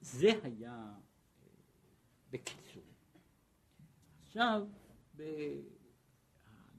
[0.00, 0.94] זה היה אה,
[2.30, 2.82] בקיצור.
[4.22, 4.66] עכשיו,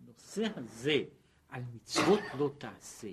[0.06, 1.04] בנושא הזה,
[1.50, 3.12] על מצוות לא תעשה,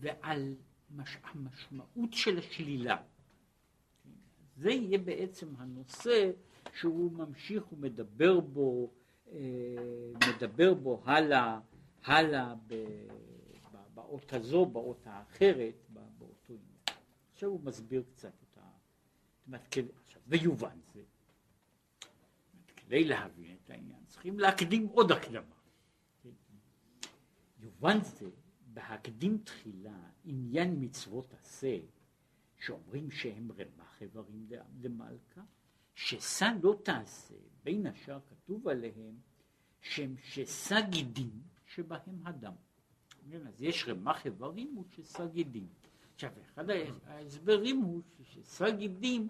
[0.00, 0.54] ועל
[0.90, 1.16] מש...
[1.24, 3.02] המשמעות של השלילה,
[4.56, 6.30] זה יהיה בעצם הנושא
[6.74, 8.90] שהוא ממשיך ומדבר בו,
[9.32, 9.38] אה,
[10.28, 11.60] מדבר בו הלאה,
[12.04, 12.74] הלאה ב...
[13.94, 16.98] באות הזו, באות האחרת, באותו עניין.
[17.32, 18.32] עכשיו הוא מסביר קצת
[20.26, 21.02] ויובן זה.
[22.76, 25.56] כדי להבין את העניין צריכים להקדים עוד הקדמה.
[27.60, 28.30] יובן זה
[28.66, 31.78] בהקדים תחילה עניין מצוות עשה
[32.58, 34.48] שאומרים שהם רמ"ח איברים
[34.80, 35.40] דמלכה
[35.94, 39.14] ששא לא תעשה בין השאר כתוב עליהם
[39.80, 42.54] שהם ששא גידים שבהם הדם.
[43.30, 45.68] כן, אז יש רמ"ח איברים ושס"ה גידים.
[46.14, 46.64] עכשיו, אחד
[47.06, 49.28] ההסברים הוא שס"ה גידים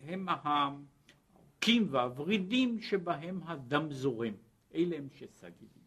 [0.00, 4.34] הם העוקים והוורידים שבהם הדם זורם.
[4.74, 5.82] אלה הם שס"ה גידים.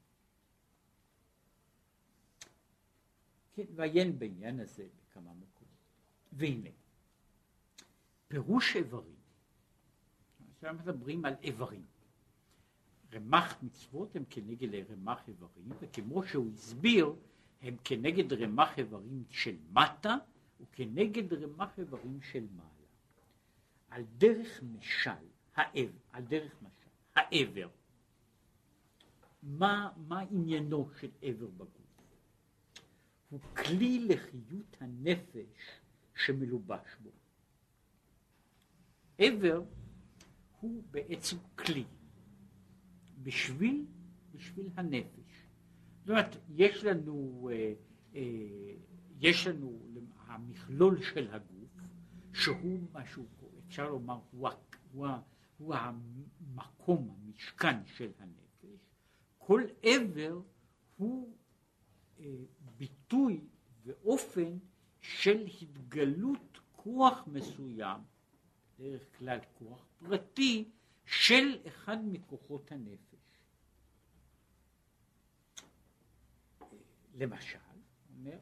[3.53, 5.73] כן, ועיין בעניין הזה בכמה מקומות.
[6.31, 6.69] והנה,
[8.27, 9.15] פירוש איברים,
[10.55, 11.85] עכשיו מדברים על איברים.
[13.13, 17.15] רמ"ח מצוות הם כנגד רמ"ח איברים, וכמו שהוא הסביר,
[17.61, 20.15] הם כנגד רמ"ח איברים של מטה
[20.61, 22.72] וכנגד רמ"ח איברים של מעלה.
[23.93, 25.11] על דרך משל,
[25.55, 27.69] האב, על דרך משל, העבר,
[29.43, 31.69] מה, מה עניינו של עבר בגוף?
[33.29, 35.81] הוא כלי לחיות הנפש
[36.15, 37.09] שמלובש בו.
[39.17, 39.63] עבר
[40.59, 41.85] הוא בעצם כלי.
[43.23, 43.85] בשביל,
[44.31, 45.47] בשביל הנפש.
[45.99, 47.73] זאת אומרת, יש לנו, אה,
[48.15, 48.21] אה,
[49.19, 49.79] יש לנו
[50.27, 51.69] המכלול של הגוף,
[52.33, 53.25] שהוא משהו,
[53.73, 54.49] אפשר לומר, הוא,
[54.91, 55.07] הוא,
[55.57, 58.79] הוא המקום, המשכן של הנפש,
[59.37, 60.41] כל עבר
[60.97, 61.35] הוא
[62.19, 62.25] אה,
[62.77, 63.41] ביטוי
[63.83, 64.57] ואופן
[65.01, 68.01] של התגלות כוח מסוים,
[68.79, 70.69] דרך כלל כוח פרטי,
[71.05, 73.39] של אחד מכוחות הנפש.
[77.15, 77.57] למשל,
[78.17, 78.37] אומר,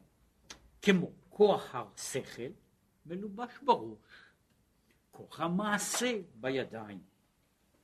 [0.82, 2.50] כמו כוח השכל
[3.06, 4.31] מלובש בראש,
[5.12, 7.00] כוח המעשה בידיים.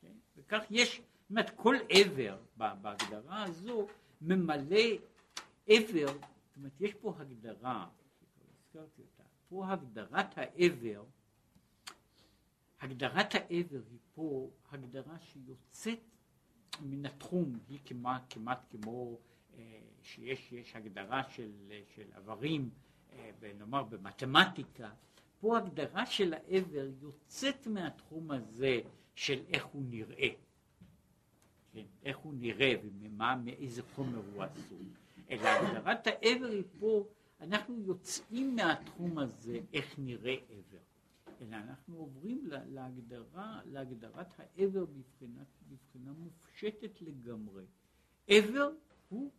[0.00, 0.12] כן?
[0.36, 3.86] וכך יש, זאת אומרת, כל עבר בהגדרה הזו
[4.20, 4.78] ממלא
[5.66, 7.88] עבר, זאת אומרת, יש פה הגדרה,
[8.58, 11.04] הזכרתי אותה, פה הגדרת העבר,
[12.80, 15.98] הגדרת העבר היא פה הגדרה שיוצאת
[16.80, 19.18] מן התחום, היא כמעט, כמעט כמו
[19.54, 21.52] אה, שיש הגדרה של,
[21.94, 22.70] של עברים,
[23.12, 24.90] אה, נאמר במתמטיקה,
[25.40, 28.80] פה הגדרה של העבר יוצאת מהתחום הזה
[29.14, 30.28] של איך הוא נראה,
[31.72, 34.86] כן, איך הוא נראה ומה, מאיזה חומר הוא עשוי,
[35.30, 37.08] אלא הגדרת העבר היא פה,
[37.40, 40.78] אנחנו יוצאים מהתחום הזה איך נראה עבר,
[41.40, 47.64] אלא אנחנו עוברים להגדרה, להגדרת העבר בבחינה, בבחינה מופשטת לגמרי.
[48.28, 48.70] עבר
[49.08, 49.30] הוא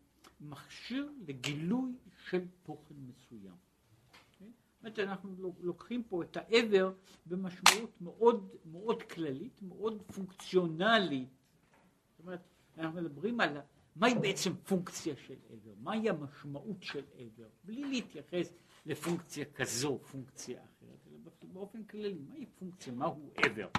[0.41, 1.93] מכשיר לגילוי
[2.29, 3.68] של תוכן מסוים.
[4.79, 6.93] זאת אומרת, אנחנו לוקחים פה את העבר
[7.25, 11.29] במשמעות מאוד מאוד כללית, מאוד פונקציונלית.
[12.11, 12.39] זאת אומרת,
[12.77, 13.57] אנחנו מדברים על
[13.95, 18.53] מהי בעצם פונקציה של עבר, מהי המשמעות של עבר, בלי להתייחס
[18.85, 23.69] לפונקציה כזו, פונקציה אחרת, אלא באופן כללי, מהי פונקציה, מהו עבר.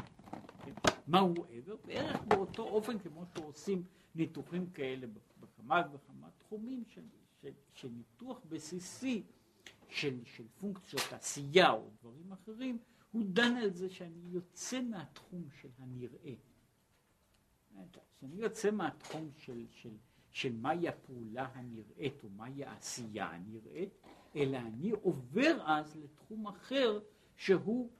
[0.64, 0.72] כן?
[1.06, 1.76] מהו עבר?
[1.84, 3.82] בערך באותו אופן כמו שעושים
[4.14, 5.06] ניתוחים כאלה
[5.40, 7.02] בכמה וכמה תחומים של,
[7.42, 9.22] של, של ניתוח בסיסי
[9.90, 12.78] של, של פונקציות עשייה או דברים אחרים,
[13.12, 16.34] הוא דן על זה שאני יוצא מהתחום של הנראה.
[18.16, 19.96] כשאני יוצא מהתחום של, של,
[20.30, 23.90] של מהי הפעולה הנראית או מהי העשייה הנראית,
[24.36, 27.00] אלא אני עובר אז לתחום אחר
[27.36, 27.90] שהוא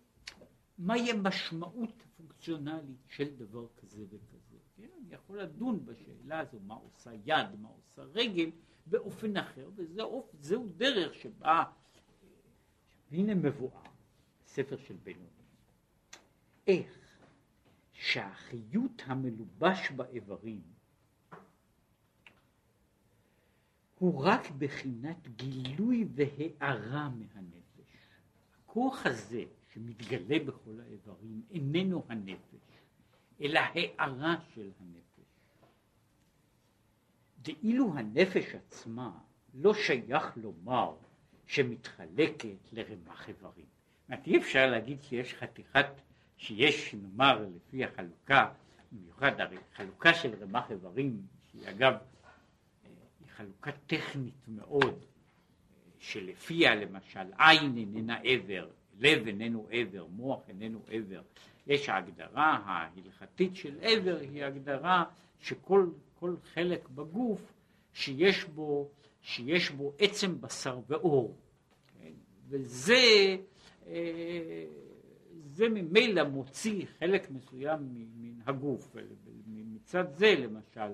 [0.79, 4.57] מהי המשמעות הפונקציונלית של דבר כזה וכזה.
[4.77, 4.89] כן?
[4.99, 8.51] אני יכול לדון בשאלה הזו, מה עושה יד, מה עושה רגל,
[8.87, 11.65] באופן אחר, וזהו דרך שבה,
[13.11, 13.83] הנה מבואר,
[14.47, 15.27] ספר של בינוני,
[16.67, 17.01] איך
[17.93, 20.63] שהחיות המלובש באיברים
[23.99, 27.61] הוא רק בחינת גילוי והארה מהנפש.
[28.65, 32.83] הכוח הזה שמתגלה בכל האיברים איננו הנפש,
[33.41, 35.01] אלא הארה של הנפש.
[37.43, 39.19] דאילו הנפש עצמה
[39.55, 40.97] לא שייך לומר
[41.51, 43.65] שמתחלקת לרמ"ח איברים.
[44.09, 45.87] זאת אי אפשר להגיד שיש חתיכת,
[46.37, 48.53] שיש נאמר לפי החלוקה,
[48.93, 51.95] במיוחד הרי חלוקה של רמ"ח איברים, שהיא אגב,
[53.21, 55.05] היא חלוקה טכנית מאוד,
[55.99, 58.69] שלפיה למשל עין איננה עבר,
[58.99, 61.23] לב איננו עבר, מוח איננו עבר,
[61.67, 65.05] יש ההגדרה ההלכתית של עבר היא הגדרה
[65.41, 65.87] שכל
[66.55, 67.53] חלק בגוף
[67.93, 68.89] שיש בו,
[69.23, 71.37] שיש בו עצם בשר ועור,
[71.87, 72.13] כן?
[72.49, 73.37] וזה
[73.87, 74.65] אה,
[75.45, 77.79] זה ממילא מוציא חלק מסוים
[78.17, 78.97] מן הגוף,
[79.47, 80.91] מצד זה למשל אה,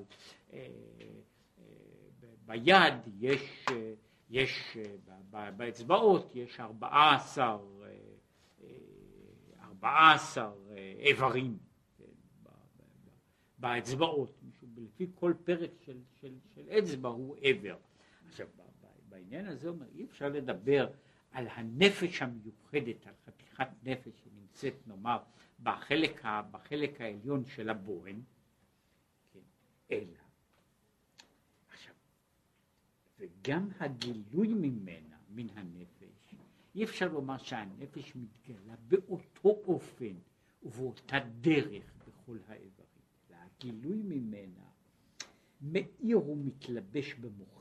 [0.53, 1.65] אה,
[2.47, 3.67] ביד יש,
[4.31, 4.77] יש
[5.57, 7.59] באצבעות יש ארבעה עשר
[9.63, 10.53] ארבעה עשר
[10.99, 11.59] איברים.
[11.99, 12.05] כן,
[13.59, 14.41] באצבעות,
[14.77, 17.77] לפי כל פרק של, של, של אצבע הוא איבר.
[18.29, 18.47] עכשיו
[19.09, 20.91] בעניין הזה אומר אי אפשר לדבר
[21.31, 25.19] על הנפש המיוחדת, על חתיכת נפש שנמצאת נאמר
[25.63, 28.21] בחלק, ה, בחלק העליון של הבוהן,
[29.33, 29.41] כן,
[29.91, 30.19] אלא,
[31.69, 31.95] עכשיו,
[33.19, 36.35] וגם הגילוי ממנה, מן הנפש,
[36.75, 40.15] אי אפשר לומר שהנפש מתגלה באותו אופן
[40.63, 44.65] ובאותה דרך בכל האיברים, אלא הגילוי ממנה
[45.61, 47.56] מאיר ומתלבש במוחים.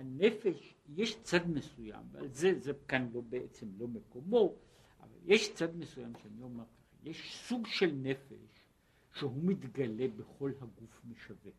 [0.00, 4.54] הנפש, יש צד מסוים, ועל זה, זה כאן לא בעצם לא מקומו,
[5.00, 8.64] אבל יש צד מסוים שאני אומר ככה, יש סוג של נפש
[9.14, 11.50] שהוא מתגלה בכל הגוף משווה.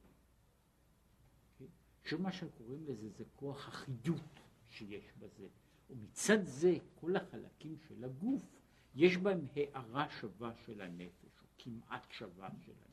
[1.60, 1.66] כן?
[2.04, 4.40] שמה שקוראים לזה זה כוח החיות
[4.70, 5.48] שיש בזה,
[5.90, 8.42] ומצד זה כל החלקים של הגוף
[8.96, 12.92] יש בהם הארה שווה של הנפש, או כמעט שווה של הנפש.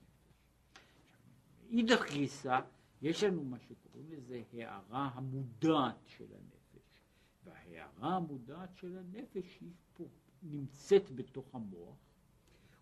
[1.70, 2.60] מאידך גיסא
[3.02, 7.02] יש לנו מה שקוראים לזה הערה המודעת של הנפש,
[7.44, 10.04] וההערה המודעת של הנפש היא פה,
[10.42, 11.96] נמצאת בתוך המוח,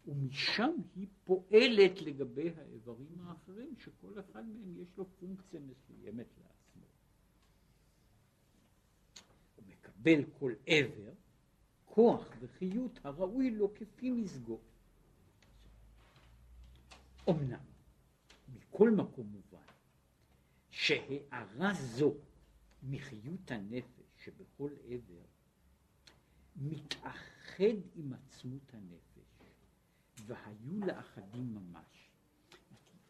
[0.07, 6.87] ומשם היא פועלת לגבי האיברים האחרים, שכל אחד מהם יש לו פונקציה מסוימת לעצמו.
[9.57, 11.13] הוא מקבל כל עבר
[11.85, 14.59] כוח וחיות הראוי לו כפי מזגו.
[17.31, 17.65] אמנם,
[18.55, 19.46] מכל מקום מובן,
[20.79, 22.15] שהארה זו
[22.83, 25.25] מחיות הנפש שבכל עבר
[26.57, 29.55] מתאחד עם עצמות הנפש
[30.27, 32.11] והיו לאחדים ממש.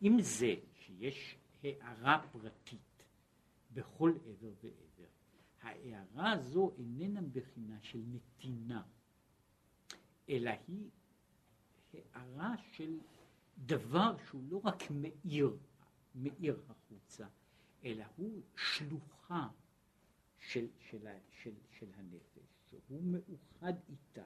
[0.00, 3.02] עם זה שיש הארה פרטית
[3.74, 5.10] בכל עבר ועבר,
[5.62, 8.82] ההערה הזו איננה בחינה של נתינה,
[10.28, 10.90] אלא היא
[11.92, 12.98] הערה של
[13.58, 15.56] דבר שהוא לא רק מאיר,
[16.14, 17.26] מאיר החוצה,
[17.86, 19.48] אלא הוא שלוחה
[20.38, 21.08] של, של,
[21.42, 24.24] של, של הנפש, שהוא מאוחד איתה,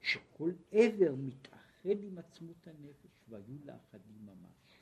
[0.00, 4.78] שכל עבר מתאחד עם עצמות הנפש, והיו לאחדים ממש.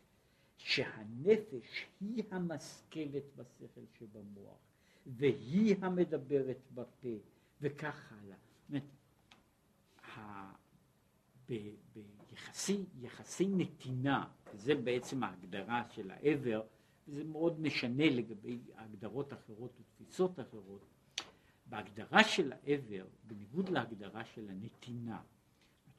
[0.57, 4.59] שהנפש היא המשכלת בשכל שבמוח,
[5.07, 7.09] והיא המדברת בפה,
[7.61, 8.37] וכך הלאה.
[8.37, 8.85] זאת אומרת,
[12.29, 16.63] ביחסי יחסי נתינה, זה בעצם ההגדרה של העבר,
[17.07, 20.81] זה מאוד משנה לגבי הגדרות אחרות ותפיסות אחרות.
[21.67, 25.23] בהגדרה של העבר, בניגוד להגדרה של הנתינה,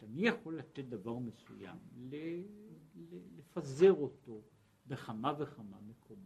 [0.03, 1.77] אני יכול לתת דבר מסוים,
[3.37, 4.41] לפזר אותו
[4.87, 6.25] בכמה וכמה מקומות.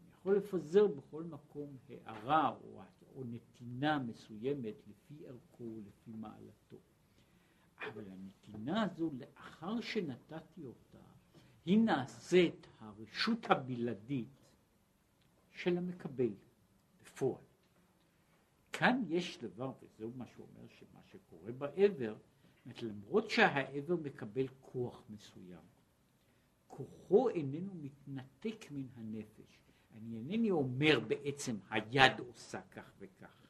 [0.00, 2.82] אני יכול לפזר בכל מקום הערה או,
[3.16, 6.76] או נתינה מסוימת לפי ערכו ולפי מעלתו.
[7.92, 11.01] אבל הנתינה הזו, לאחר שנתתי אותה,
[11.64, 14.50] היא נעשית הרשות הבלעדית
[15.50, 16.34] של המקבל
[17.02, 17.42] בפועל.
[18.72, 22.16] כאן יש דבר, וזהו מה שהוא אומר, שמה שקורה בעבר,
[22.82, 25.64] למרות שהעבר מקבל כוח מסוים,
[26.66, 29.60] כוחו איננו מתנתק מן הנפש.
[29.96, 33.42] אני אינני אומר בעצם היד עושה כך וכך.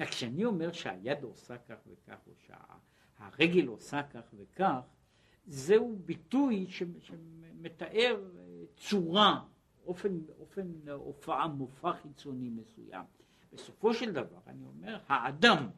[0.00, 4.80] כשאני אומר שהיד עושה כך וכך, או שהרגל עושה כך וכך,
[5.46, 9.40] זהו ביטוי שמתאר אה, צורה,
[9.86, 13.04] אופן, אופן הופעה, מופע חיצוני מסוים.
[13.52, 15.68] בסופו של דבר אני אומר, האדם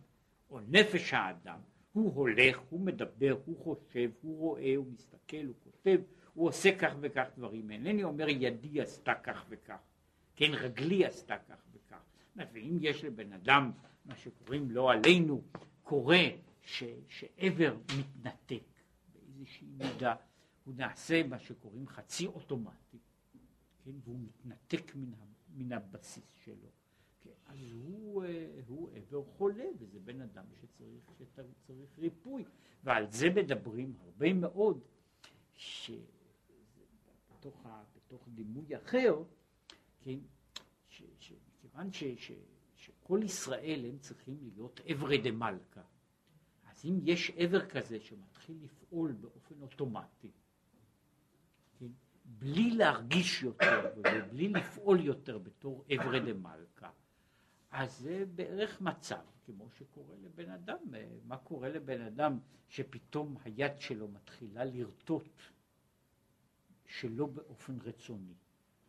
[0.50, 1.59] או נפש האדם,
[1.92, 6.00] הוא הולך, הוא מדבר, הוא חושב, הוא רואה, הוא מסתכל, הוא כותב,
[6.35, 7.71] הוא עושה כך וכך דברים.
[7.71, 9.78] אינני אומר ידי עשתה כך וכך,
[10.37, 12.00] כן, רגלי עשתה כך וכך.
[12.52, 13.71] ואם יש לבן אדם,
[14.04, 15.42] מה שקוראים לו עלינו,
[15.83, 16.25] קורה
[16.62, 18.62] ש, שעבר מתנתק,
[19.45, 20.15] באיזושהי מידה
[20.65, 22.99] הוא נעשה מה שקוראים חצי אוטומטי,
[23.85, 25.13] כן, והוא מתנתק מן,
[25.55, 26.69] מן הבסיס שלו,
[27.21, 28.25] כן, אז הוא,
[28.67, 32.45] הוא עבר חולה, וזה בן אדם שצריך, שצריך ריפוי,
[32.85, 34.81] ועל זה מדברים הרבה מאוד,
[35.55, 36.07] שבתוך
[37.97, 39.23] בתוך דימוי אחר,
[40.01, 40.19] כן,
[41.61, 41.91] כיוון
[42.77, 45.83] שכל ישראל הם צריכים להיות אברי מלכה,
[46.85, 50.31] אם יש עבר כזה שמתחיל לפעול באופן אוטומטי,
[51.79, 51.87] כן,
[52.25, 56.91] בלי להרגיש יותר ובלי לפעול יותר בתור אברי דה מלכה,
[57.71, 60.79] אז זה בערך מצב כמו שקורה לבן אדם.
[61.26, 62.38] מה קורה לבן אדם
[62.69, 65.41] שפתאום היד שלו מתחילה לרטוט
[66.87, 68.35] שלא באופן רצוני?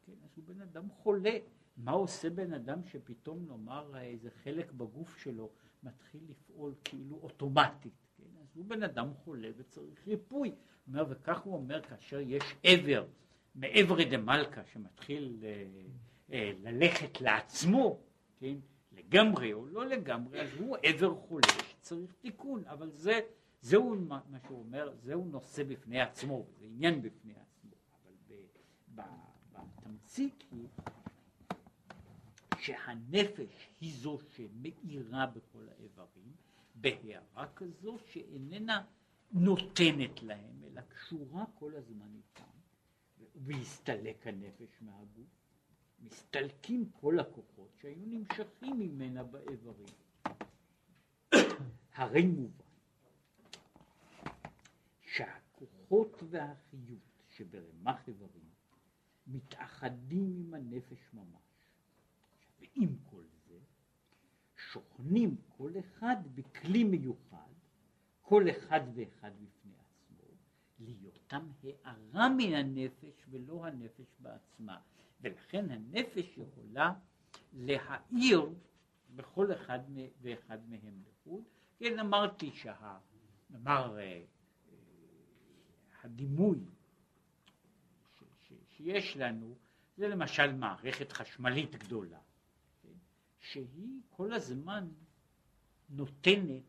[0.06, 1.38] כן, אז הוא בן אדם חולה.
[1.78, 5.52] מה עושה בן אדם שפתאום נאמר איזה חלק בגוף שלו
[5.86, 7.94] מתחיל לפעול כאילו אוטומטית?
[8.18, 10.52] כן, אז הוא בן אדם חולה וצריך ריפוי.
[10.88, 13.06] אומר, וכך הוא אומר כאשר יש עבר
[13.56, 15.66] מעבר דמלכה שמתחיל אה,
[16.32, 18.00] אה, ללכת לעצמו,
[18.40, 18.56] כן?
[18.92, 23.20] לגמרי או לא לגמרי, אז הוא עבר חולה שצריך תיקון, אבל זה,
[23.62, 27.72] זהו מה, מה שהוא אומר, זהו נושא בפני עצמו, זה עניין בפני עצמו,
[28.04, 28.34] אבל ב,
[28.96, 29.02] ב,
[29.52, 30.68] בתמצית היא
[32.66, 36.32] שהנפש היא זו שמאירה בכל האיברים,
[36.76, 38.86] בהערה כזו שאיננה
[39.32, 42.52] נותנת להם, אלא קשורה כל הזמן איתם,
[43.36, 45.28] והסתלק הנפש מהגוף.
[46.00, 49.94] מסתלקים כל הכוחות שהיו נמשכים ממנה באיברים.
[51.96, 52.66] הרי מובן
[55.02, 58.50] שהכוחות והחיות שברמ"ח איברים
[59.28, 61.55] מתאחדים עם הנפש ממש.
[62.78, 63.60] ועם כל זה
[64.56, 67.54] שוכנים כל אחד בכלי מיוחד,
[68.22, 70.24] כל אחד ואחד בפני עצמו,
[70.80, 74.80] להיותם הערה מן הנפש ולא הנפש בעצמה.
[75.22, 76.94] ולכן הנפש יכולה
[77.54, 78.50] להאיר
[79.16, 79.80] בכל אחד
[80.22, 81.44] ואחד מהם לחוד.
[81.78, 82.98] כן, אמרתי שה...
[83.50, 84.22] נאמר, אה,
[86.04, 86.60] הדימוי
[88.16, 89.56] ש, ש, שיש לנו
[89.98, 92.20] זה למשל מערכת חשמלית גדולה,
[93.52, 94.88] שהיא כל הזמן
[95.90, 96.64] נותנת,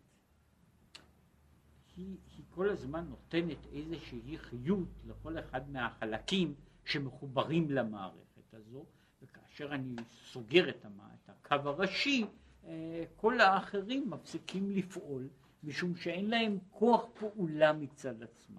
[1.97, 6.55] היא, היא כל הזמן נותנת איזושהי חיות לכל אחד מהחלקים
[6.85, 8.27] שמחוברים למערכת.
[8.57, 8.85] הזו,
[9.23, 12.25] וכאשר אני סוגר את, המה, את הקו הראשי,
[12.65, 15.29] אה, כל האחרים מפסיקים לפעול,
[15.65, 18.57] משום שאין להם כוח פעולה מצד עצמם,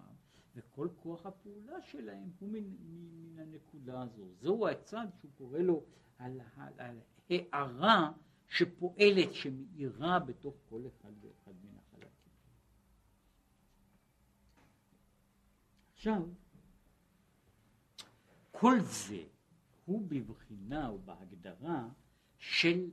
[0.56, 4.26] וכל כוח הפעולה שלהם הוא מן, מן הנקודה הזו.
[4.42, 5.84] זהו הצד שהוא קורא לו
[6.20, 6.42] על,
[6.78, 8.12] על, הערה
[8.48, 12.32] שפועלת, שמאירה בתוך כל אחד ואחד מן החלקים.
[15.94, 16.28] עכשיו,
[18.52, 19.24] כל זה
[19.86, 21.88] הוא בבחינה או בהגדרה
[22.38, 22.90] של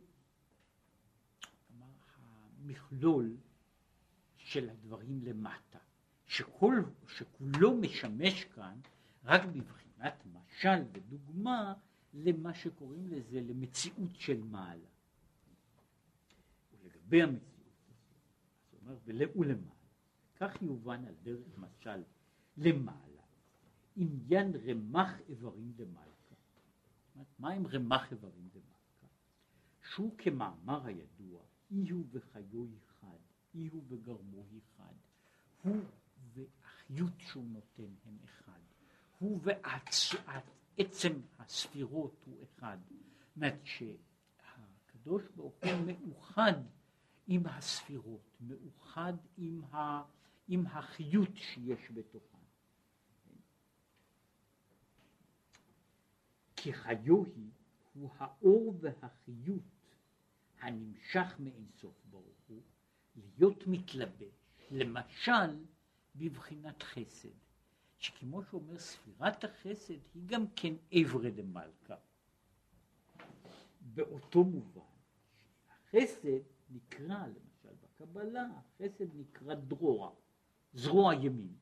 [2.64, 3.36] המכלול
[4.36, 5.78] של הדברים למטה,
[6.26, 8.80] שכל, שכולו משמש כאן
[9.24, 11.74] רק בבחינת משל ודוגמה
[12.14, 14.88] למה שקוראים לזה למציאות של מעלה.
[16.82, 18.02] ולגבי המציאות הזאת,
[18.72, 19.74] זאת אומרת, ולמעלה,
[20.36, 22.02] כך יובן על דרך משל
[22.56, 23.22] למעלה,
[23.96, 26.14] עניין רמ"ח איברים למעלה.
[27.38, 29.06] מה עם רמ"ח איברים דמלכה?
[29.90, 33.18] שהוא כמאמר הידוע, אי הוא וחיו אחד,
[33.54, 34.94] אי הוא וגרמו אחד,
[35.62, 35.76] הוא
[36.34, 38.60] והחיות שהוא נותן הם אחד,
[39.18, 39.40] הוא
[40.78, 42.78] ועצם הספירות הוא אחד.
[42.88, 46.52] זאת אומרת שהקדוש ברוך הוא מאוחד
[47.26, 50.02] עם הספירות, מאוחד עם, ה,
[50.48, 52.38] עם החיות שיש בתוכו.
[56.56, 57.50] כי חיו היא
[57.94, 59.62] הוא האור והחיות
[60.60, 62.62] הנמשך מאינסוף ברוך הוא,
[63.16, 64.34] להיות מתלבש,
[64.70, 65.64] למשל
[66.16, 67.43] בבחינת חסד,
[68.04, 71.96] שכמו שאומר ספירת החסד היא גם כן אברי דמלכה.
[73.80, 74.80] באותו מובן,
[75.70, 80.12] החסד נקרא למשל בקבלה, החסד נקרא דרוע,
[80.74, 81.54] זרוע ימין,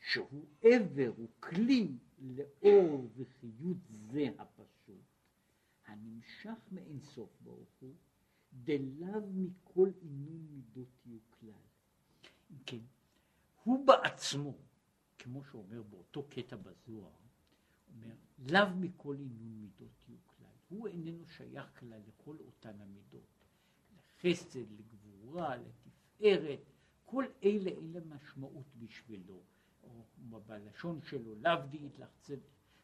[0.00, 1.88] שהוא עבר, הוא כלי
[2.20, 5.04] לאור וחיות זה הפשוט,
[5.86, 7.94] הנמשך מאינסוף ברוך הוא,
[8.52, 11.66] דלאו מכל עינון מידות יהיו כלל.
[12.66, 12.82] כן,
[13.64, 14.54] הוא בעצמו,
[15.26, 17.10] כמו שאומר באותו קטע בזוהר,
[17.94, 20.46] אומר, לאו מכל עינון מידות יהיו כלל.
[20.68, 23.44] הוא איננו שייך כלל לכל אותן המידות.
[23.96, 26.60] לחסד, לגבורה, לתפארת,
[27.04, 29.42] כל אלה אין להם משמעות בשבילו.
[30.32, 32.08] או בלשון שלו, לאו דאית לך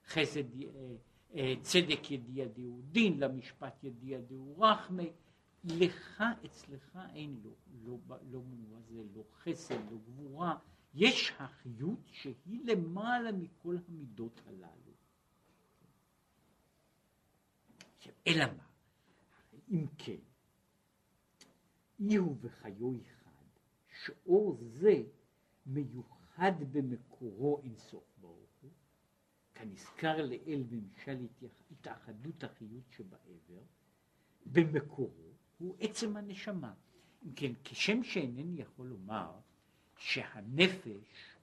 [0.06, 0.96] חסד, אה,
[1.34, 5.10] אה, צדק ידיע דהו דין, למשפט ידיע דהו רחמי,
[5.64, 7.50] לך, אצלך אין לו,
[7.84, 7.98] לא,
[8.30, 8.40] לא
[8.88, 10.58] זה, לא חסד, לא גבורה,
[10.94, 14.92] יש החיות שהיא למעלה מכל המידות הללו.
[18.26, 18.66] אלא מה?
[19.70, 20.20] אם כן,
[22.00, 23.46] אי הוא וחיו אחד,
[24.04, 25.02] שאור זה
[25.66, 28.70] מיוחד במקורו אינסוף ברוך הוא,
[29.54, 31.26] כנזכר לאל במשל
[31.70, 33.62] התאחדות החיות שבעבר,
[34.46, 36.74] במקורו הוא עצם הנשמה.
[37.24, 39.40] אם כן, כשם שאינני יכול לומר
[40.02, 41.36] שהנפש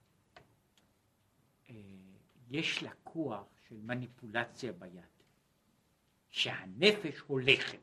[1.70, 1.75] אה,
[2.50, 5.04] יש לה כוח של מניפולציה ביד,
[6.30, 7.80] שהנפש הולכת,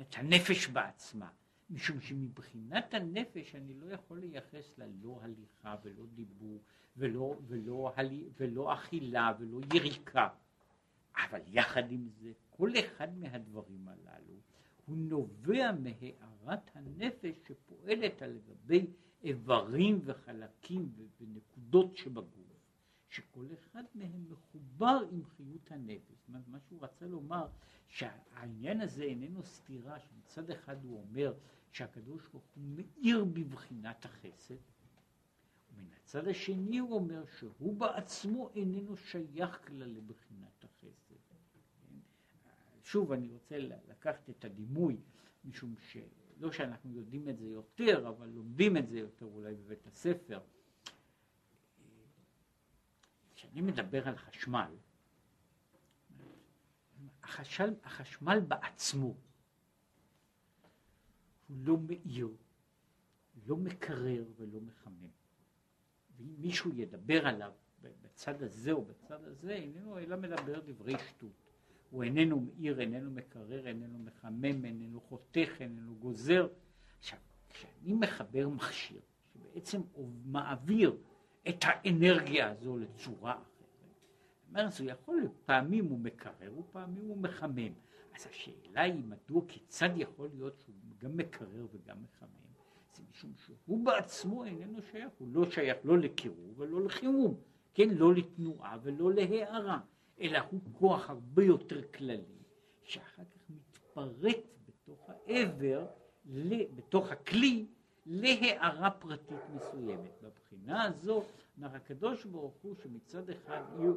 [0.00, 1.30] את הנפש בעצמה,
[1.70, 6.62] משום שמבחינת הנפש אני לא יכול לייחס לה לא הליכה ולא דיבור
[6.96, 10.28] ולא, ולא, ולא, ולא אכילה ולא יריקה,
[11.16, 14.40] אבל יחד עם זה כל אחד מהדברים הללו
[14.90, 18.86] הוא נובע מהארת הנפש שפועלת על גבי
[19.22, 22.74] איברים וחלקים ונקודות שבגוף,
[23.08, 26.14] שכל אחד מהם מחובר עם חיות הנפש.
[26.18, 27.46] זאת אומרת, מה שהוא רצה לומר,
[27.88, 31.34] שהעניין הזה איננו סתירה, שמצד אחד הוא אומר
[31.72, 34.54] שהקדוש ברוך הוא מאיר בבחינת החסד,
[35.74, 40.59] ומן הצד השני הוא אומר שהוא בעצמו איננו שייך כלל לבחינת.
[42.90, 44.96] שוב אני רוצה לקחת את הדימוי,
[45.44, 50.40] משום שלא שאנחנו יודעים את זה יותר, אבל לומדים את זה יותר אולי בבית הספר.
[53.34, 54.76] כשאני מדבר על חשמל,
[57.22, 59.06] החשמל, החשמל בעצמו
[61.48, 62.28] הוא לא מאיר,
[63.46, 65.10] לא מקרר ולא מחמם.
[66.16, 71.49] ואם מישהו ידבר עליו בצד הזה או בצד הזה, איננו אלא מדבר דברי שטות.
[71.90, 76.48] הוא איננו מאיר, איננו מקרר, איננו מחמם, איננו חותך, איננו גוזר.
[76.98, 79.00] עכשיו, כשאני מחבר מכשיר
[79.32, 79.80] שבעצם
[80.24, 80.96] מעביר
[81.48, 83.50] את האנרגיה הזו לצורה אחרת,
[84.48, 87.72] אומרת, הוא יכול, פעמים הוא מקרר ופעמים הוא מחמם.
[88.16, 92.28] אז השאלה היא מדוע, כיצד יכול להיות שהוא גם מקרר וגם מחמם?
[92.94, 97.34] זה משום שהוא בעצמו איננו שייך, הוא לא שייך לא לקירור ולא לחימום,
[97.74, 99.80] כן, לא לתנועה ולא להארה.
[100.20, 102.42] אלא הוא כוח הרבה יותר כללי,
[102.84, 104.36] שאחר כך מתפרט
[104.68, 105.86] בתוך העבר,
[106.74, 107.66] בתוך הכלי,
[108.06, 110.10] להערה פרטית מסוימת.
[110.22, 111.22] בבחינה הזו,
[111.56, 113.96] אומר הקדוש ברוך הוא שמצד אחד הוא,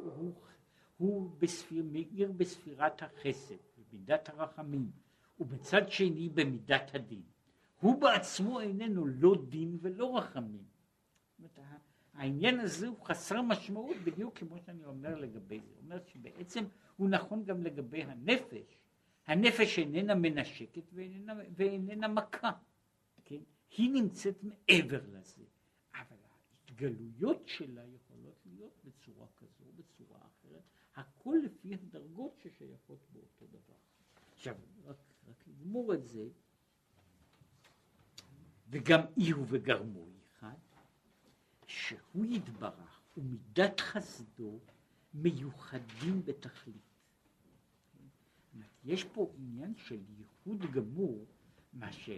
[0.96, 3.54] הוא, בספיר, מאיר בספירת החסד,
[3.92, 4.90] במידת הרחמים,
[5.40, 7.22] ובצד שני במידת הדין.
[7.80, 10.64] הוא בעצמו איננו לא דין ולא רחמים.
[12.14, 15.72] העניין הזה הוא חסר משמעות בדיוק כמו שאני אומר לגבי זה.
[15.82, 16.64] אומר שבעצם
[16.96, 18.78] הוא נכון גם לגבי הנפש.
[19.26, 22.50] הנפש איננה מנשקת ואיננה, ואיננה מכה,
[23.24, 23.40] כן?
[23.76, 25.44] היא נמצאת מעבר לזה,
[25.94, 30.62] אבל ההתגלויות שלה יכולות להיות בצורה כזו, בצורה אחרת,
[30.94, 33.76] הכל לפי הדרגות ששייכות באותו דבר.
[34.32, 34.96] עכשיו, רק,
[35.28, 36.28] רק לגמור את זה,
[38.68, 40.06] וגם אי הוא וגרמו
[41.74, 44.58] שהוא יתברך ומידת חסדו
[45.14, 46.94] מיוחדים בתכלית.
[48.84, 51.24] יש פה עניין של ייחוד גמור,
[51.72, 52.10] מה ש...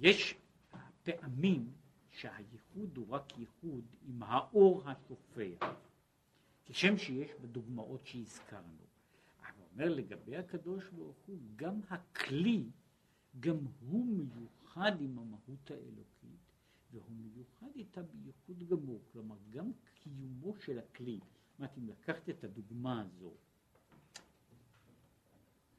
[0.00, 0.34] יש
[1.02, 1.72] פעמים
[2.10, 5.72] שהייחוד הוא רק ייחוד עם האור השופע,
[6.64, 8.84] כשם שיש בדוגמאות שהזכרנו.
[9.40, 12.64] אבל אומר לגבי הקדוש ברוך הוא, גם הכלי,
[13.40, 16.43] גם הוא מיוחד עם המהות האלוקית,
[16.94, 22.44] והוא מיוחד איתה בייחוד גמור, כלומר גם קיומו של הכלי, זאת אומרת אם לקחת את
[22.44, 23.34] הדוגמה הזו,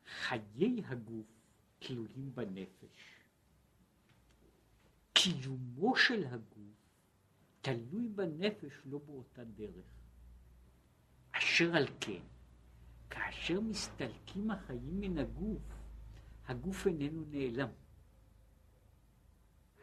[0.05, 1.25] חיי הגוף
[1.79, 3.19] תלויים בנפש,
[5.13, 6.75] קיומו של הגוף
[7.61, 9.85] תלוי בנפש לא באותה דרך,
[11.31, 12.21] אשר על כן,
[13.09, 15.61] כאשר מסתלקים החיים מן הגוף,
[16.47, 17.69] הגוף איננו נעלם.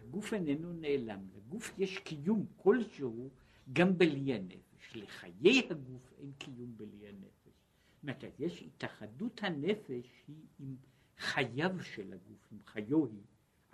[0.02, 3.30] הגוף איננו נעלם, לגוף יש קיום כלשהו
[3.72, 7.42] גם בלי הנפש, לחיי הגוף אין קיום בלי הנפש.
[7.94, 10.76] זאת אומרת, יש התאחדות הנפש היא עם
[11.18, 13.22] חייו של הגוף, עם חיו היא,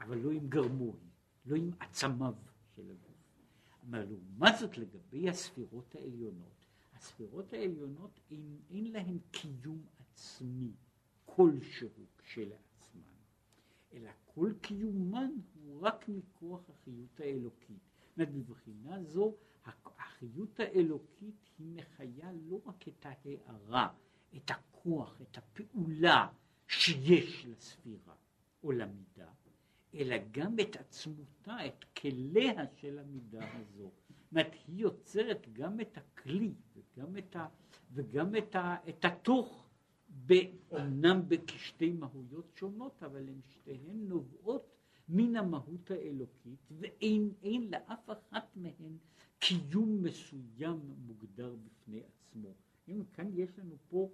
[0.00, 1.10] אבל לא עם גרמו היא,
[1.46, 2.34] לא עם עצמיו
[2.76, 3.16] של הגוף.
[3.82, 10.72] אבל לעומת זאת לגבי הספירות העליונות, הספירות העליונות אין, אין להן קיום עצמי
[11.24, 13.02] כלשהו כשלעצמן,
[13.92, 15.30] אלא כל קיומן
[15.68, 17.80] הוא רק מכוח החיות האלוקית.
[18.00, 19.34] זאת אומרת, בבחינה זו
[19.98, 23.88] החיות האלוקית היא מחיה לא רק את ההערה,
[24.36, 26.28] את הכוח, את הפעולה
[26.68, 28.14] שיש לספירה
[28.62, 29.30] או למידה,
[29.94, 33.90] אלא גם את עצמותה, את כליה של המידה הזו.
[34.08, 37.46] זאת אומרת, היא יוצרת גם את הכלי וגם את, ה,
[37.92, 39.68] וגם את, ה, את התוך,
[40.70, 44.77] אומנם כשתי מהויות שונות, אבל הן שתיהן נובעות
[45.08, 47.30] מן המהות האלוקית, ואין
[47.70, 48.96] לאף אחת מהן
[49.38, 52.54] קיום מסוים מוגדר בפני עצמו.
[52.88, 54.10] אם כאן יש לנו פה,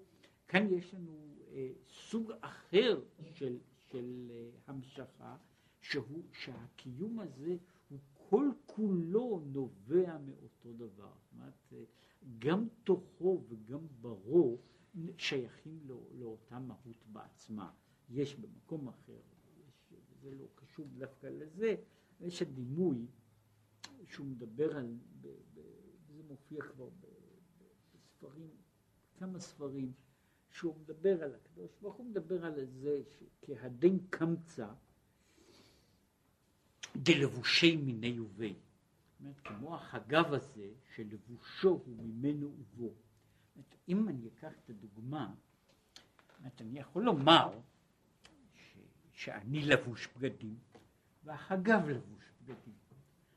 [0.48, 3.00] כאן יש לנו אה, סוג אחר
[3.34, 5.36] של, של אה, המשכה,
[5.80, 7.56] שהוא, שהקיום הזה
[7.88, 11.12] הוא כל כולו נובע מאותו דבר.
[11.22, 11.84] זאת אומרת, אה,
[12.38, 14.58] גם תוכו וגם ברו
[15.18, 17.70] שייכים לא, לאותה מהות בעצמה.
[18.10, 19.20] יש במקום אחר,
[20.24, 21.74] זה לא קשור דווקא לזה,
[22.20, 23.06] יש הדימוי
[24.04, 25.60] שהוא מדבר על, ב, ב,
[26.16, 27.06] זה מופיע כבר ב,
[27.94, 28.50] בספרים,
[29.18, 29.92] כמה ספרים,
[30.50, 34.68] שהוא מדבר על הקדוש ברוך הוא מדבר על זה שכהדין קמצא
[36.96, 38.54] דלבושי מיני ובי.
[39.44, 42.92] כמו החגב הזה שלבושו הוא ממנו ובו.
[43.88, 45.34] אם אני אקח את הדוגמה,
[46.60, 47.60] אני יכול לומר
[49.14, 50.58] שאני לבוש בגדים
[51.24, 52.74] והחגב לבוש בגדים.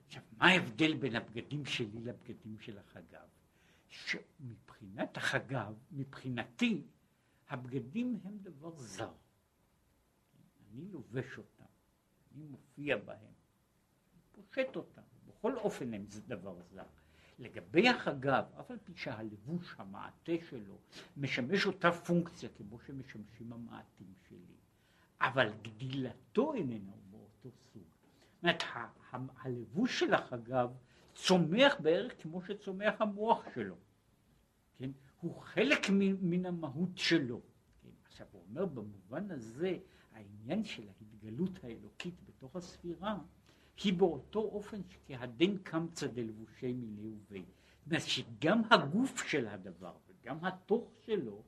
[0.06, 3.28] עכשיו, מה ההבדל בין הבגדים שלי לבגדים של החגב?
[3.88, 6.84] שמבחינת החגב, מבחינתי,
[7.50, 9.12] הבגדים הם דבר זר.
[10.72, 11.66] אני לובש אותם,
[12.36, 13.34] אני מופיע בהם,
[14.32, 16.84] פושט אותם, בכל אופן הם זה דבר זר.
[17.40, 20.78] לגבי החגב, אף על פי שהלבוש, המעטה שלו,
[21.18, 24.58] משמש אותה פונקציה כמו שמשמשים המעטים שלי,
[25.22, 27.84] אבל גדילתו איננו באותו סוג.
[27.84, 28.64] זאת אומרת,
[29.42, 30.70] הלבוש של החגב
[31.14, 33.76] צומח בערך כמו שצומח המוח שלו,
[34.78, 34.92] כן?
[35.22, 35.90] הוא חלק
[36.22, 37.42] מן המהות שלו.
[37.84, 37.90] כן?
[38.06, 39.78] עכשיו הוא אומר במובן הזה,
[40.14, 43.18] העניין של ההתגלות האלוקית בתוך הספירה,
[43.84, 47.46] היא באותו אופן שכהדין קמצא דלבושי מיני ובי.
[47.84, 51.44] זאת אומרת שגם הגוף של הדבר וגם התוך שלו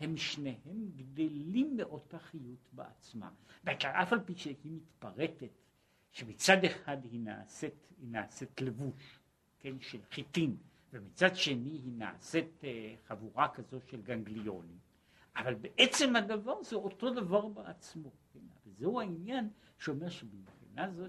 [0.00, 3.30] הם שניהם גדלים מאותה חיות בעצמה.
[3.84, 5.50] אף על פי שהיא מתפרטת,
[6.10, 9.20] שמצד אחד היא נעשית, היא נעשית לבוש,
[9.60, 10.56] כן, של חיטין,
[10.92, 14.78] ומצד שני היא נעשית אה, חבורה כזו של גנגליונים,
[15.36, 18.10] אבל בעצם הדבר זה אותו דבר בעצמו.
[18.32, 18.40] כן?
[18.66, 21.04] וזהו העניין שאומר שבמבחינה זו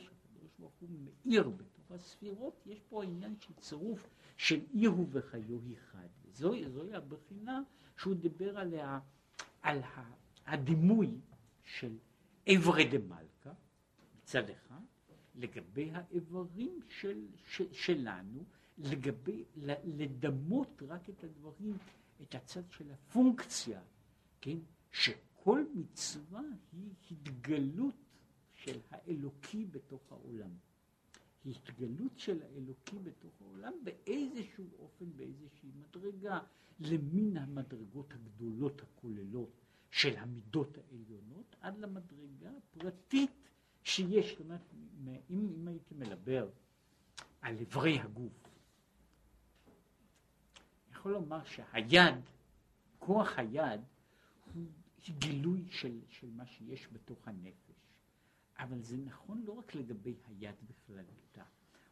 [0.59, 1.49] ברוך הוא מאיר
[1.85, 6.07] בתוך הספירות, יש פה עניין של צירוף של עיר הוא וחיו אחד.
[6.31, 7.61] זוהי, זוהי הבחינה
[7.97, 8.99] שהוא דיבר עליה,
[9.61, 9.81] על
[10.45, 11.17] הדימוי
[11.63, 11.97] של
[12.55, 13.53] אברי דמלכה
[14.17, 14.81] מצד אחד,
[15.35, 18.43] לגבי האיברים של, של, שלנו,
[18.77, 19.43] לגבי,
[19.83, 21.77] לדמות רק את הדברים,
[22.21, 23.81] את הצד של הפונקציה,
[24.41, 24.57] כן,
[24.91, 27.95] שכל מצווה היא התגלות
[28.53, 30.51] של האלוקי בתוך העולם.
[31.45, 36.39] התגלות של האלוקי בתוך העולם באיזשהו אופן, באיזושהי מדרגה,
[36.79, 43.31] למין המדרגות הגדולות הכוללות של המידות העליונות, עד למדרגה הפרטית
[43.83, 46.49] שיש, זאת אומרת, אם, אם הייתי מדבר
[47.41, 48.49] על איברי הגוף,
[50.91, 52.15] יכול לומר שהיד,
[52.99, 53.81] כוח היד,
[54.53, 54.63] הוא
[55.19, 57.84] גילוי של, של מה שיש בתוך הנפש.
[58.59, 61.43] אבל זה נכון לא רק לגבי היד בכללותה,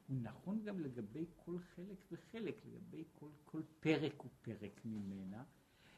[0.08, 5.44] הוא נכון גם לגבי כל חלק וחלק, לגבי כל, כל פרק ופרק ממנה,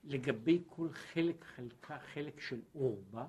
[0.04, 3.28] לגבי כל חלק חלקה, חלק של אור בה,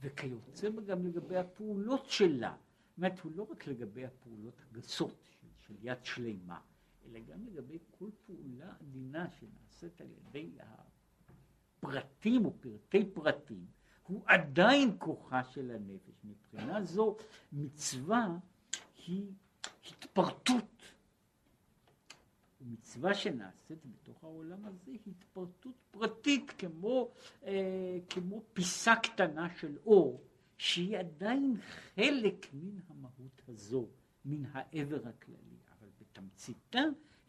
[0.00, 2.56] וכיוצא בה גם לגבי הפעולות שלה.
[2.88, 6.60] זאת אומרת, הוא לא רק לגבי הפעולות הגסות של, של יד שלמה,
[7.04, 10.50] אלא גם לגבי כל פעולה עדינה שנעשית על ידי
[11.78, 13.66] הפרטים ופרטי פרטים,
[14.10, 16.24] הוא עדיין כוחה של הנפש.
[16.24, 17.16] מבחינה זו
[17.52, 18.28] מצווה
[19.06, 19.26] היא
[19.90, 20.82] התפרטות.
[22.60, 27.10] ומצווה שנעשית בתוך העולם הזה היא התפרטות פרטית כמו,
[27.44, 30.22] אה, כמו פיסה קטנה של אור
[30.58, 31.56] שהיא עדיין
[31.94, 33.88] חלק מן המהות הזו,
[34.24, 36.82] מן העבר הכללי, אבל בתמציתה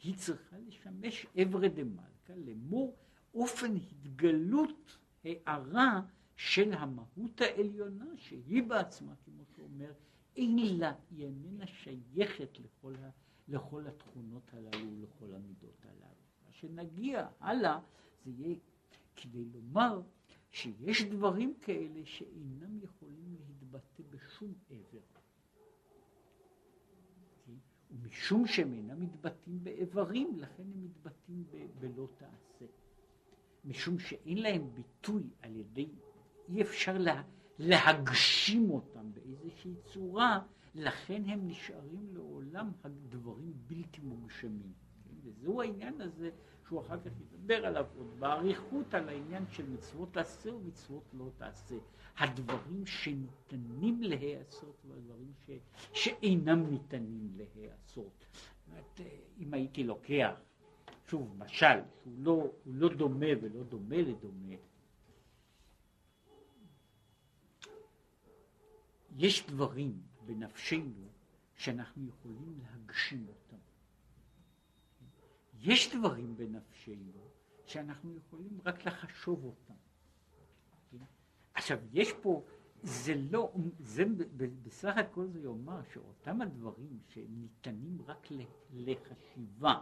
[0.04, 2.96] היא צריכה לשמש עברי דמלכה לאמור
[3.34, 6.02] אופן התגלות הערה
[6.44, 9.94] של המהות העליונה שהיא בעצמה, כמו שאומר,
[10.36, 13.10] אין לה, היא איננה שייכת לכל, ה,
[13.48, 16.22] לכל התכונות הללו ולכל המידות הללו.
[16.46, 17.80] מה שנגיע הלאה
[18.26, 18.56] זה יהיה
[19.16, 20.02] כדי לומר
[20.52, 25.00] שיש דברים כאלה שאינם יכולים להתבטא בשום עבר.
[27.48, 27.60] ומבחינה
[28.08, 31.44] משום שהם אינם מתבטאים באיברים, לכן הם מתבטאים
[31.80, 32.66] בלא תעשה.
[33.66, 35.90] משום שאין להם ביטוי על ידי,
[36.52, 37.22] אי אפשר לה,
[37.60, 40.40] להגשים אותם באיזושהי צורה,
[40.76, 44.74] לכן הם נשארים לעולם הדברים בלתי מוגשמים.
[45.24, 46.30] וזהו העניין הזה
[46.68, 51.76] שהוא אחר כך ידבר עליו עוד באריכות על העניין של מצוות תעשה ומצוות לא תעשה.
[52.18, 55.50] הדברים שניתנים להיעשות והדברים ש...
[55.94, 58.26] שאינם ניתנים להיעשות.
[58.68, 59.02] אומרת,
[59.40, 60.34] אם הייתי לוקח,
[61.08, 64.56] שוב, משל, שהוא לא, לא דומה ולא דומה לדומה,
[69.18, 71.08] יש דברים בנפשנו
[71.56, 73.58] שאנחנו יכולים להגשים אותם.
[75.60, 77.28] יש דברים בנפשנו
[77.66, 79.74] שאנחנו יכולים רק לחשוב אותם.
[81.54, 82.44] עכשיו, יש פה,
[82.84, 84.04] זה לא, זה
[84.64, 88.28] בסך הכל זה יאמר שאותם הדברים שניתנים רק
[88.74, 89.82] לחשיבה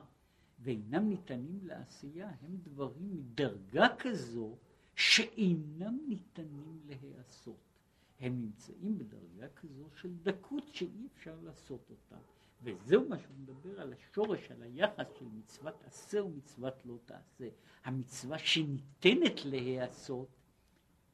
[0.60, 4.58] ואינם ניתנים לעשייה, הם דברים מדרגה כזו
[4.96, 7.79] שאינם ניתנים להיעשות.
[8.20, 12.22] הם נמצאים בדרגה כזו של דקות שאי אפשר לעשות אותה.
[12.64, 17.50] וזהו מה שהוא מדבר על השורש, על היחס של מצוות עשה ומצוות לא תעשה.
[17.84, 20.28] המצווה שניתנת להיעשות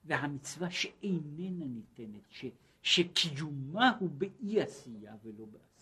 [0.06, 2.46] והמצווה שאיננה ניתנת, ש,
[2.82, 5.75] שקיומה הוא באי עשייה ולא בעשייה.